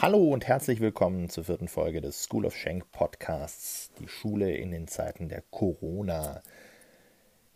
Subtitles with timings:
[0.00, 4.70] Hallo und herzlich willkommen zur vierten Folge des School of Schenk Podcasts, die Schule in
[4.70, 6.42] den Zeiten der Corona.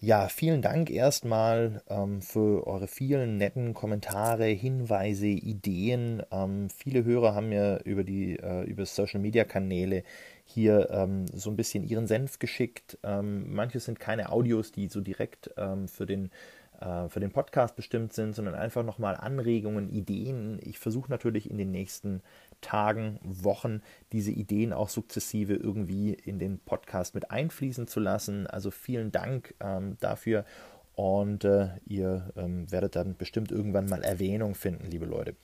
[0.05, 6.25] Ja, vielen Dank erstmal ähm, für eure vielen netten Kommentare, Hinweise, Ideen.
[6.33, 10.03] Ähm, viele Hörer haben mir über die äh, über Social Media Kanäle
[10.45, 12.99] hier ähm, so ein bisschen ihren Senf geschickt.
[13.05, 16.33] Ähm, manche sind keine Audios, die so direkt ähm, für den
[16.81, 20.59] äh, für den Podcast bestimmt sind, sondern einfach nochmal Anregungen, Ideen.
[20.65, 22.23] Ich versuche natürlich in den nächsten
[22.63, 28.47] Tagen, Wochen diese Ideen auch sukzessive irgendwie in den Podcast mit einfließen zu lassen.
[28.47, 30.47] Also vielen Dank ähm, dafür
[30.95, 35.35] und äh, ihr ähm, werdet dann bestimmt irgendwann mal Erwähnung finden, liebe Leute.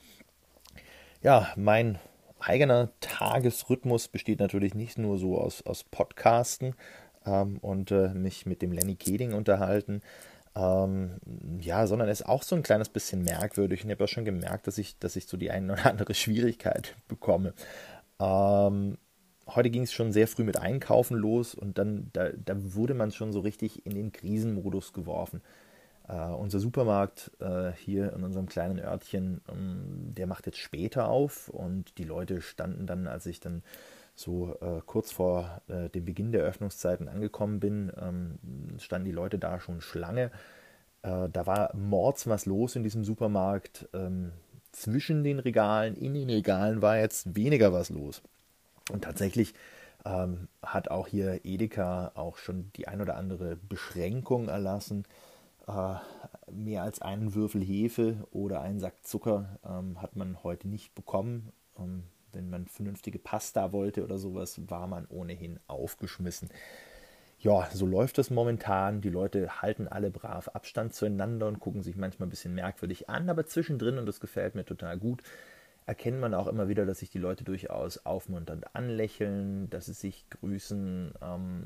[1.21, 1.99] Ja, mein
[2.39, 6.75] eigener Tagesrhythmus besteht natürlich nicht nur so aus, aus Podcasten
[7.25, 10.01] ähm, und äh, mich mit dem Lenny Keding unterhalten,
[10.59, 11.11] ähm,
[11.59, 13.83] ja, sondern ist auch so ein kleines bisschen merkwürdig.
[13.83, 16.13] Und ich habe auch schon gemerkt, dass ich, dass ich so die eine oder andere
[16.13, 17.53] Schwierigkeit bekomme.
[18.19, 18.97] Ähm,
[19.47, 23.11] heute ging es schon sehr früh mit Einkaufen los und dann da, da wurde man
[23.11, 25.41] schon so richtig in den Krisenmodus geworfen.
[26.11, 31.49] Uh, unser Supermarkt uh, hier in unserem kleinen Örtchen, um, der macht jetzt später auf
[31.49, 33.61] und die Leute standen dann, als ich dann
[34.19, 38.37] so äh, kurz vor äh, dem Beginn der Öffnungszeiten angekommen bin, ähm,
[38.79, 40.31] standen die Leute da schon Schlange.
[41.03, 43.87] Äh, da war mords was los in diesem Supermarkt.
[43.93, 44.33] Ähm,
[44.71, 48.21] zwischen den Regalen, in den Regalen war jetzt weniger was los.
[48.91, 49.53] Und tatsächlich
[50.05, 55.05] ähm, hat auch hier Edeka auch schon die ein oder andere Beschränkung erlassen.
[55.65, 55.95] Äh,
[56.51, 61.53] mehr als einen Würfel Hefe oder einen Sack Zucker ähm, hat man heute nicht bekommen.
[61.77, 62.03] Ähm,
[62.33, 66.49] wenn man vernünftige Pasta wollte oder sowas, war man ohnehin aufgeschmissen.
[67.41, 68.99] Ja, so läuft es momentan.
[68.99, 73.29] Die Leute halten alle brav Abstand zueinander und gucken sich manchmal ein bisschen merkwürdig an,
[73.29, 75.23] aber zwischendrin, und das gefällt mir total gut,
[75.85, 80.29] erkennt man auch immer wieder, dass sich die Leute durchaus aufmunternd anlächeln, dass sie sich
[80.29, 81.63] grüßen, ähm,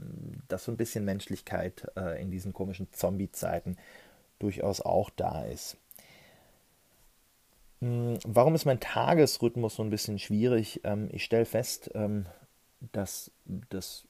[0.48, 3.76] dass so ein bisschen Menschlichkeit äh, in diesen komischen Zombie-Zeiten
[4.40, 5.78] durchaus auch da ist.
[7.84, 10.80] Hm, warum ist mein Tagesrhythmus so ein bisschen schwierig?
[10.86, 12.26] Ähm, ich stelle fest, ähm,
[12.94, 13.30] dass
[13.70, 14.08] das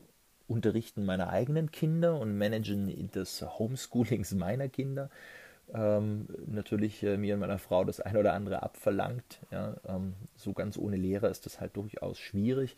[0.48, 5.10] Unterrichten meiner eigenen Kinder und Managen des Homeschoolings meiner Kinder
[5.74, 9.40] ähm, natürlich äh, mir und meiner Frau das ein oder andere abverlangt.
[10.36, 12.78] So ganz ohne Lehrer ist das halt durchaus schwierig.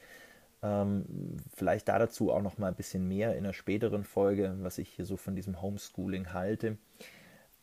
[1.55, 4.89] vielleicht da dazu auch noch mal ein bisschen mehr in einer späteren Folge, was ich
[4.89, 6.77] hier so von diesem Homeschooling halte.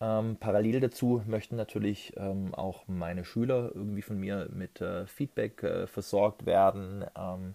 [0.02, 5.62] Ähm, parallel dazu möchten natürlich ähm, auch meine Schüler irgendwie von mir mit äh, Feedback
[5.62, 7.54] äh, versorgt werden ähm,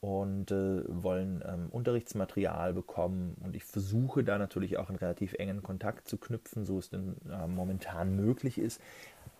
[0.00, 3.36] und äh, wollen ähm, Unterrichtsmaterial bekommen.
[3.44, 7.14] Und ich versuche da natürlich auch einen relativ engen Kontakt zu knüpfen, so es denn
[7.30, 8.80] äh, momentan möglich ist.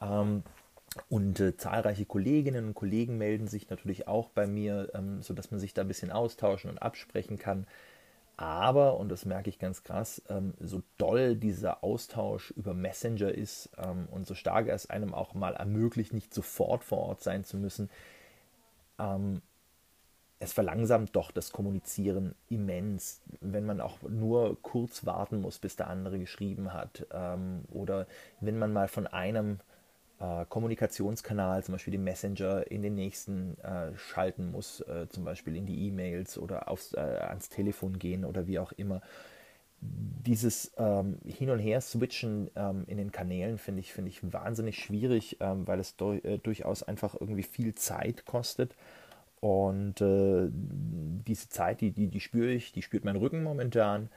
[0.01, 0.45] Ähm,
[1.09, 5.59] und äh, zahlreiche Kolleginnen und Kollegen melden sich natürlich auch bei mir, ähm, sodass man
[5.59, 7.67] sich da ein bisschen austauschen und absprechen kann.
[8.39, 13.69] Aber, und das merke ich ganz krass, ähm, so doll dieser Austausch über Messenger ist
[13.77, 17.43] ähm, und so stark er es einem auch mal ermöglicht, nicht sofort vor Ort sein
[17.43, 17.91] zu müssen,
[19.01, 19.43] ähm,
[20.39, 25.89] es verlangsamt doch das Kommunizieren immens, wenn man auch nur kurz warten muss, bis der
[25.89, 27.09] andere geschrieben hat.
[27.73, 28.07] Oder
[28.41, 29.59] wenn man mal von einem
[30.21, 35.57] äh, Kommunikationskanal, zum Beispiel den Messenger, in den nächsten äh, schalten muss, äh, zum Beispiel
[35.57, 39.01] in die E-Mails oder aufs, äh, ans Telefon gehen oder wie auch immer.
[39.81, 45.37] Dieses ähm, Hin- und Her-Switchen ähm, in den Kanälen finde ich, find ich wahnsinnig schwierig,
[45.41, 48.75] ähm, weil es do, äh, durchaus einfach irgendwie viel Zeit kostet.
[49.41, 54.09] Und äh, diese Zeit, die, die, die spüre ich, die spürt mein Rücken momentan.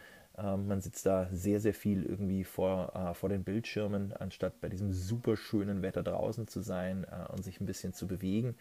[0.41, 4.69] Ähm, man sitzt da sehr, sehr viel irgendwie vor, äh, vor den Bildschirmen, anstatt bei
[4.69, 8.55] diesem super schönen Wetter draußen zu sein äh, und sich ein bisschen zu bewegen,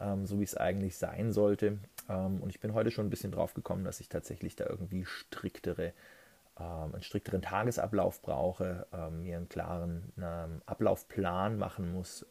[0.00, 1.78] ähm, so wie es eigentlich sein sollte.
[2.08, 5.04] Ähm, und ich bin heute schon ein bisschen drauf gekommen, dass ich tatsächlich da irgendwie
[5.04, 5.92] striktere,
[6.58, 12.26] ähm, einen strikteren Tagesablauf brauche, ähm, mir einen klaren ähm, Ablaufplan machen muss.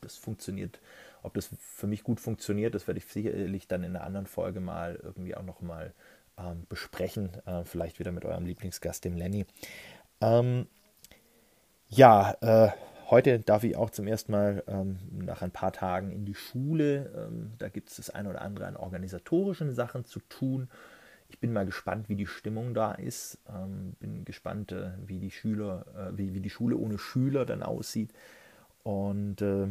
[0.00, 0.80] das funktioniert
[1.24, 4.60] ob das für mich gut funktioniert, das werde ich sicherlich dann in einer anderen Folge
[4.60, 5.94] mal irgendwie auch nochmal
[6.38, 7.30] ähm, besprechen.
[7.46, 9.46] Äh, vielleicht wieder mit eurem Lieblingsgast, dem Lenny.
[10.20, 10.66] Ähm,
[11.88, 12.70] ja, äh,
[13.10, 17.28] heute darf ich auch zum ersten Mal ähm, nach ein paar Tagen in die Schule.
[17.28, 20.68] Ähm, da gibt es das eine oder andere an organisatorischen Sachen zu tun.
[21.28, 23.38] Ich bin mal gespannt, wie die Stimmung da ist.
[23.48, 27.62] Ähm, bin gespannt, äh, wie die Schüler, äh, wie, wie die Schule ohne Schüler dann
[27.62, 28.12] aussieht.
[28.82, 29.68] Und äh,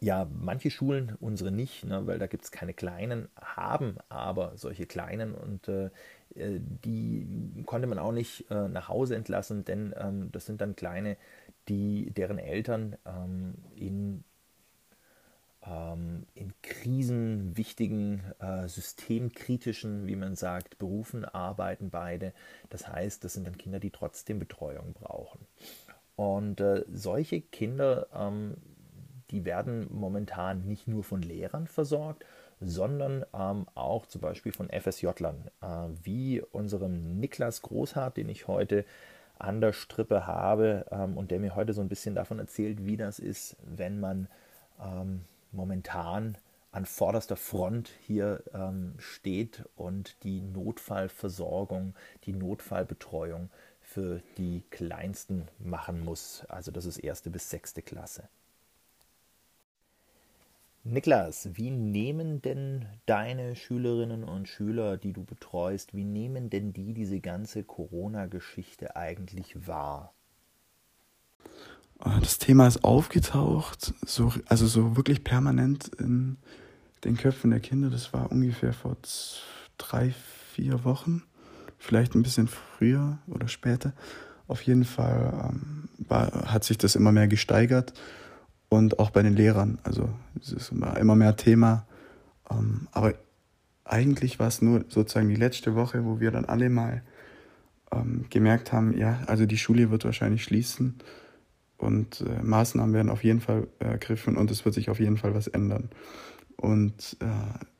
[0.00, 4.86] ja, manche Schulen, unsere nicht, ne, weil da gibt es keine kleinen, haben aber solche
[4.86, 5.90] kleinen und äh,
[6.34, 7.26] die
[7.66, 11.16] konnte man auch nicht äh, nach Hause entlassen, denn ähm, das sind dann kleine,
[11.68, 14.22] die, deren Eltern ähm, in,
[15.66, 22.32] ähm, in krisenwichtigen, äh, systemkritischen, wie man sagt, Berufen arbeiten beide.
[22.70, 25.40] Das heißt, das sind dann Kinder, die trotzdem Betreuung brauchen.
[26.14, 28.56] Und äh, solche Kinder ähm,
[29.30, 32.24] die werden momentan nicht nur von Lehrern versorgt,
[32.60, 35.66] sondern ähm, auch zum Beispiel von FSJ-Lern, äh,
[36.02, 38.84] wie unserem Niklas Großhardt, den ich heute
[39.38, 42.96] an der Strippe habe ähm, und der mir heute so ein bisschen davon erzählt, wie
[42.96, 44.28] das ist, wenn man
[44.80, 45.22] ähm,
[45.52, 46.36] momentan
[46.70, 51.94] an vorderster Front hier ähm, steht und die Notfallversorgung,
[52.24, 56.44] die Notfallbetreuung für die Kleinsten machen muss.
[56.48, 58.28] Also das ist erste bis sechste Klasse.
[60.90, 66.94] Niklas, wie nehmen denn deine Schülerinnen und Schüler, die du betreust, wie nehmen denn die
[66.94, 70.14] diese ganze Corona-Geschichte eigentlich wahr?
[71.98, 76.38] Ah, das Thema ist aufgetaucht, so, also so wirklich permanent in
[77.04, 77.90] den Köpfen der Kinder.
[77.90, 78.96] Das war ungefähr vor
[79.76, 80.14] drei,
[80.54, 81.22] vier Wochen,
[81.76, 83.92] vielleicht ein bisschen früher oder später.
[84.46, 87.92] Auf jeden Fall ähm, war, hat sich das immer mehr gesteigert
[88.68, 89.78] und auch bei den Lehrern.
[89.82, 90.08] Also
[90.40, 91.86] es ist immer mehr Thema.
[92.50, 93.14] Ähm, aber
[93.84, 97.02] eigentlich war es nur sozusagen die letzte Woche, wo wir dann alle mal
[97.90, 100.96] ähm, gemerkt haben, ja, also die Schule wird wahrscheinlich schließen
[101.78, 105.34] und äh, Maßnahmen werden auf jeden Fall ergriffen und es wird sich auf jeden Fall
[105.34, 105.88] was ändern.
[106.56, 107.26] Und äh,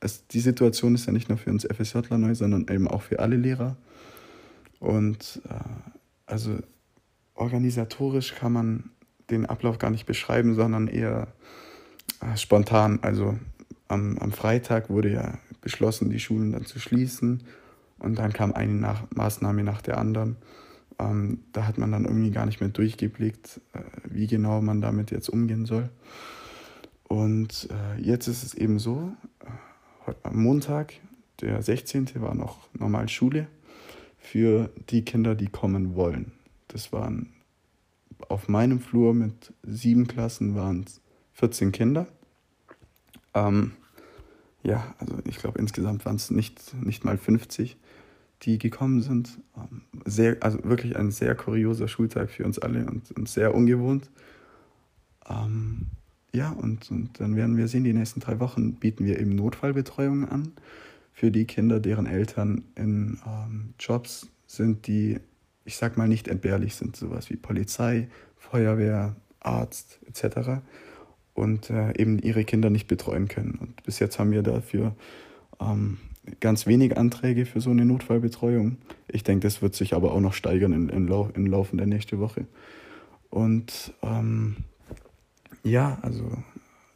[0.00, 3.18] es, die Situation ist ja nicht nur für uns FSJler neu, sondern eben auch für
[3.18, 3.76] alle Lehrer.
[4.78, 5.54] Und äh,
[6.26, 6.58] also
[7.34, 8.90] organisatorisch kann man
[9.30, 11.28] den Ablauf gar nicht beschreiben, sondern eher
[12.20, 13.00] äh, spontan.
[13.02, 13.38] Also
[13.88, 17.42] am, am Freitag wurde ja beschlossen, die Schulen dann zu schließen
[17.98, 20.36] und dann kam eine nach, Maßnahme nach der anderen.
[20.98, 25.10] Ähm, da hat man dann irgendwie gar nicht mehr durchgeblickt, äh, wie genau man damit
[25.10, 25.90] jetzt umgehen soll.
[27.08, 29.12] Und äh, jetzt ist es eben so,
[30.06, 30.94] äh, am Montag,
[31.40, 32.10] der 16.
[32.16, 33.46] war noch normal Schule
[34.18, 36.32] für die Kinder, die kommen wollen.
[36.68, 37.30] Das waren
[38.28, 41.00] auf meinem Flur mit sieben Klassen waren es
[41.34, 42.06] 14 Kinder.
[43.34, 43.72] Ähm,
[44.62, 47.76] ja, also ich glaube insgesamt waren es nicht, nicht mal 50,
[48.42, 49.38] die gekommen sind.
[49.56, 54.10] Ähm, sehr, also wirklich ein sehr kurioser Schultag für uns alle und, und sehr ungewohnt.
[55.28, 55.86] Ähm,
[56.32, 60.28] ja, und, und dann werden wir sehen, die nächsten drei Wochen bieten wir eben Notfallbetreuung
[60.28, 60.52] an
[61.12, 65.18] für die Kinder, deren Eltern in ähm, Jobs sind, die
[65.68, 70.62] ich sag mal, nicht entbehrlich sind, sowas wie Polizei, Feuerwehr, Arzt etc.
[71.34, 73.58] Und äh, eben ihre Kinder nicht betreuen können.
[73.60, 74.96] Und bis jetzt haben wir dafür
[75.60, 75.98] ähm,
[76.40, 78.78] ganz wenig Anträge für so eine Notfallbetreuung.
[79.08, 81.86] Ich denke, das wird sich aber auch noch steigern in, in, Lau in Laufen der
[81.86, 82.46] nächsten Woche.
[83.28, 84.56] Und ähm,
[85.64, 86.32] ja, also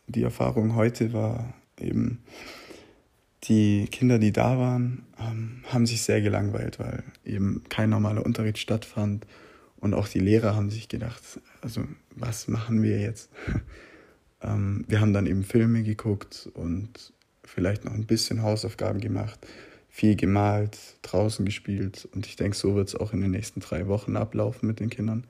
[0.07, 2.23] die Erfahrung heute war eben,
[3.45, 8.59] die Kinder, die da waren, ähm, haben sich sehr gelangweilt, weil eben kein normaler Unterricht
[8.59, 9.27] stattfand.
[9.77, 11.83] Und auch die Lehrer haben sich gedacht, also
[12.15, 13.31] was machen wir jetzt?
[14.43, 17.13] ähm, wir haben dann eben Filme geguckt und
[17.45, 19.45] vielleicht noch ein bisschen Hausaufgaben gemacht,
[19.89, 22.09] viel gemalt, draußen gespielt.
[22.15, 24.89] Und ich denke, so wird es auch in den nächsten drei Wochen ablaufen mit den
[24.89, 25.25] Kindern.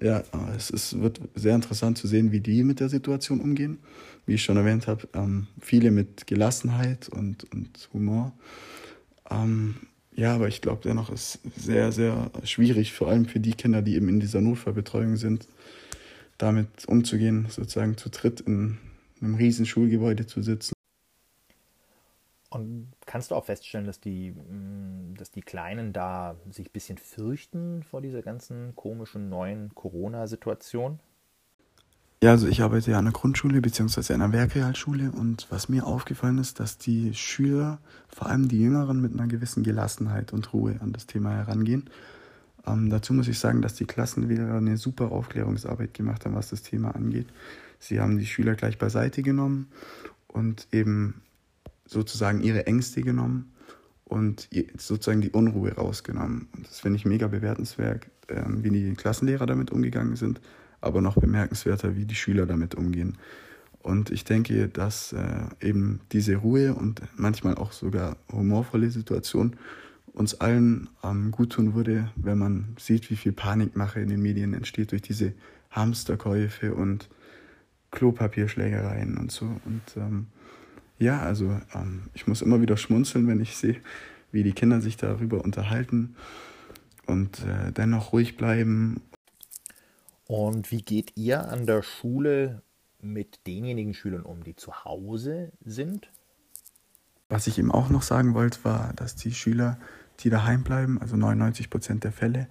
[0.00, 0.22] Ja,
[0.56, 3.78] es ist, wird sehr interessant zu sehen, wie die mit der Situation umgehen.
[4.26, 8.32] Wie ich schon erwähnt habe, ähm, viele mit Gelassenheit und, und Humor.
[9.30, 9.74] Ähm,
[10.14, 13.96] ja, aber ich glaube dennoch ist sehr, sehr schwierig, vor allem für die Kinder, die
[13.96, 15.48] eben in dieser Notfallbetreuung sind,
[16.38, 18.78] damit umzugehen, sozusagen zu dritt in
[19.20, 20.74] einem riesen Schulgebäude zu sitzen
[22.50, 26.96] und kannst du auch feststellen, dass die, mm, dass die Kleinen da sich ein bisschen
[26.96, 30.98] fürchten vor dieser ganzen komischen neuen Corona-Situation?
[32.22, 34.14] Ja, also ich arbeite ja an der Grundschule bzw.
[34.14, 39.02] an einer Werkrealschule und was mir aufgefallen ist, dass die Schüler, vor allem die Jüngeren,
[39.02, 41.90] mit einer gewissen Gelassenheit und Ruhe an das Thema herangehen.
[42.66, 46.62] Ähm, dazu muss ich sagen, dass die Klassen eine super Aufklärungsarbeit gemacht haben, was das
[46.62, 47.26] Thema angeht.
[47.78, 49.70] Sie haben die Schüler gleich beiseite genommen
[50.28, 51.20] und eben
[51.92, 53.52] sozusagen ihre Ängste genommen
[54.04, 56.48] und sozusagen die Unruhe rausgenommen.
[56.56, 60.40] Und das finde ich mega bewertenswert, ähm, wie die Klassenlehrer damit umgegangen sind,
[60.80, 63.16] aber noch bemerkenswerter, wie die Schüler damit umgehen.
[63.82, 69.56] Und ich denke, dass äh, eben diese Ruhe und manchmal auch sogar humorvolle Situation
[70.12, 74.54] uns allen ähm, gut tun würde, wenn man sieht, wie viel Panikmache in den Medien
[74.54, 75.32] entsteht durch diese
[75.70, 77.08] Hamsterkäufe und
[77.90, 79.46] Klopapierschlägereien und so.
[79.46, 80.26] Und ähm,
[81.02, 83.80] ja, also ähm, ich muss immer wieder schmunzeln, wenn ich sehe,
[84.30, 86.16] wie die Kinder sich darüber unterhalten
[87.06, 89.02] und äh, dennoch ruhig bleiben.
[90.26, 92.62] Und wie geht ihr an der Schule
[93.00, 96.10] mit denjenigen Schülern um, die zu Hause sind?
[97.28, 99.78] Was ich eben auch noch sagen wollte, war, dass die Schüler,
[100.20, 102.46] die daheim bleiben, also 99 Prozent der Fälle,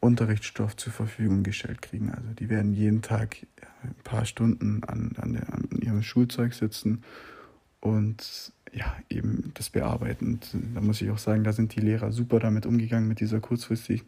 [0.00, 2.10] Unterrichtsstoff zur Verfügung gestellt kriegen.
[2.10, 3.46] Also die werden jeden Tag
[3.82, 7.04] ein paar Stunden an, an, der, an ihrem Schulzeug sitzen
[7.80, 10.26] und ja, eben das bearbeiten.
[10.26, 13.40] Und da muss ich auch sagen, da sind die Lehrer super damit umgegangen, mit dieser
[13.40, 14.04] kurzfristig,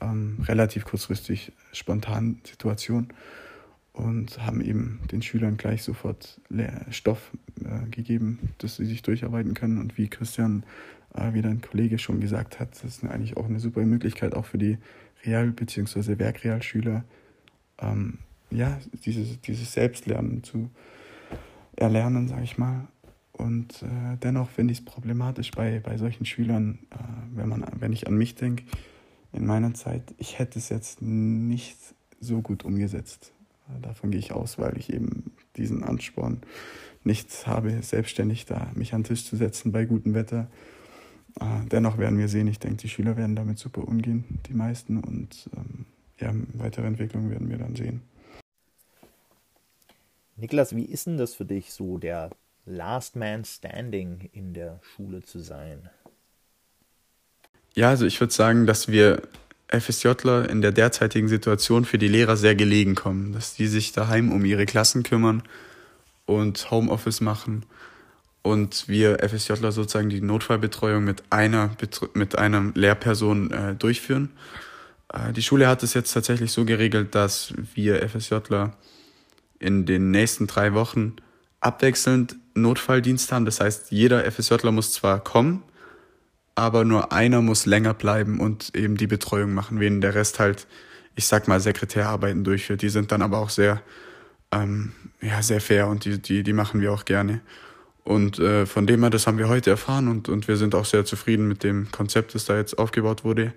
[0.00, 3.08] ähm, relativ kurzfristig spontanen Situation
[3.96, 6.38] und haben eben den Schülern gleich sofort
[6.90, 7.30] Stoff
[7.64, 9.78] äh, gegeben, dass sie sich durcharbeiten können.
[9.78, 10.64] Und wie Christian,
[11.14, 14.44] äh, wie dein Kollege schon gesagt hat, das ist eigentlich auch eine super Möglichkeit, auch
[14.44, 14.76] für die
[15.24, 16.18] Real- bzw.
[16.18, 17.04] Werkrealschüler,
[17.78, 18.18] ähm,
[18.50, 20.70] ja, dieses, dieses Selbstlernen zu
[21.74, 22.88] erlernen, sage ich mal.
[23.36, 26.96] Und äh, dennoch finde ich es problematisch bei, bei solchen Schülern, äh,
[27.34, 28.64] wenn, man, wenn ich an mich denke,
[29.32, 31.76] in meiner Zeit, ich hätte es jetzt nicht
[32.18, 33.32] so gut umgesetzt.
[33.68, 36.40] Äh, davon gehe ich aus, weil ich eben diesen Ansporn
[37.04, 40.48] nicht habe, selbstständig da mich an den Tisch zu setzen bei gutem Wetter.
[41.38, 44.98] Äh, dennoch werden wir sehen, ich denke, die Schüler werden damit super umgehen, die meisten.
[44.98, 45.84] Und ähm,
[46.18, 48.00] ja, weitere Entwicklungen werden wir dann sehen.
[50.36, 52.30] Niklas, wie ist denn das für dich so, der
[52.66, 55.88] Last Man Standing in der Schule zu sein?
[57.74, 59.22] Ja, also ich würde sagen, dass wir
[59.68, 64.32] FSJler in der derzeitigen Situation für die Lehrer sehr gelegen kommen, dass die sich daheim
[64.32, 65.42] um ihre Klassen kümmern
[66.24, 67.64] und Homeoffice machen
[68.42, 71.70] und wir FSJler sozusagen die Notfallbetreuung mit einer,
[72.14, 74.30] mit einer Lehrperson äh, durchführen.
[75.12, 78.72] Äh, die Schule hat es jetzt tatsächlich so geregelt, dass wir FSJler
[79.58, 81.16] in den nächsten drei Wochen
[81.60, 83.44] abwechselnd Notfalldienst haben.
[83.44, 85.62] Das heißt, jeder FSJler muss zwar kommen,
[86.54, 90.66] aber nur einer muss länger bleiben und eben die Betreuung machen, während der Rest halt,
[91.14, 92.82] ich sag mal, Sekretärarbeiten durchführt.
[92.82, 93.82] Die sind dann aber auch sehr,
[94.52, 97.40] ähm, ja, sehr fair und die, die, die machen wir auch gerne.
[98.04, 100.84] Und äh, von dem her, das haben wir heute erfahren und, und wir sind auch
[100.84, 103.52] sehr zufrieden mit dem Konzept, das da jetzt aufgebaut wurde.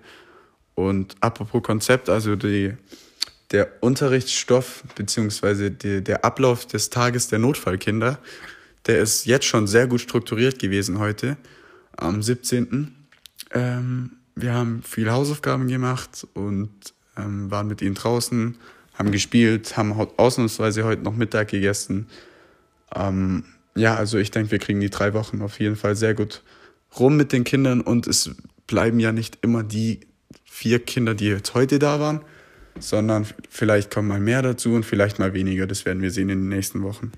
[0.74, 2.74] Und apropos Konzept, also die,
[3.52, 8.18] der Unterrichtsstoff beziehungsweise der Ablauf des Tages der Notfallkinder,
[8.86, 11.36] der ist jetzt schon sehr gut strukturiert gewesen heute,
[11.96, 12.94] am 17.
[13.52, 16.70] Ähm, wir haben viel Hausaufgaben gemacht und
[17.16, 18.56] ähm, waren mit ihnen draußen,
[18.94, 22.06] haben gespielt, haben ausnahmsweise heute noch Mittag gegessen.
[22.94, 26.42] Ähm, ja, also ich denke, wir kriegen die drei Wochen auf jeden Fall sehr gut
[26.98, 28.30] rum mit den Kindern und es
[28.66, 30.00] bleiben ja nicht immer die
[30.44, 32.20] vier Kinder, die jetzt heute da waren,
[32.78, 35.66] sondern vielleicht kommen mal mehr dazu und vielleicht mal weniger.
[35.66, 37.12] Das werden wir sehen in den nächsten Wochen.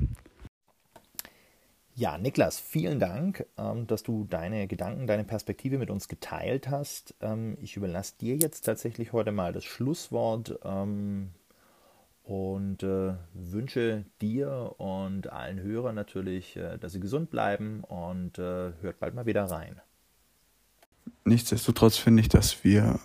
[1.94, 7.14] Ja, Niklas, vielen Dank, ähm, dass du deine Gedanken, deine Perspektive mit uns geteilt hast.
[7.20, 11.32] Ähm, ich überlasse dir jetzt tatsächlich heute mal das Schlusswort ähm,
[12.24, 18.72] und äh, wünsche dir und allen Hörern natürlich, äh, dass sie gesund bleiben und äh,
[18.80, 19.78] hört bald mal wieder rein.
[21.24, 23.00] Nichtsdestotrotz finde ich, dass wir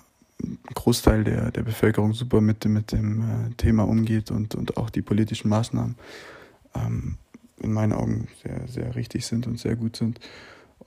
[0.74, 5.02] Großteil der, der Bevölkerung super mit, mit dem äh, Thema umgeht und, und auch die
[5.02, 5.96] politischen Maßnahmen
[6.76, 7.18] ähm,
[7.60, 10.20] in meinen Augen sehr, sehr richtig sind und sehr gut sind.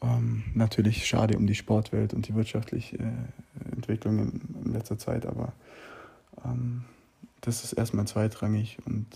[0.03, 5.27] Ähm, natürlich schade um die Sportwelt und die wirtschaftliche äh, Entwicklung in, in, letzter Zeit,
[5.27, 5.53] aber
[6.45, 6.85] ähm,
[7.41, 9.07] das ist erstmal zweitrangig und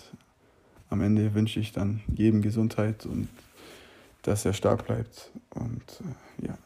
[0.91, 3.29] am Ende wünsche ich dann jedem Gesundheit und
[4.23, 5.83] dass er stark bleibt und
[6.41, 6.59] äh, ja,